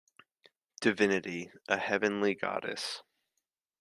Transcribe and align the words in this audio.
Divinity- 0.79 1.51
a 1.67 1.77
heavenly 1.77 2.33
goddess. 2.33 3.03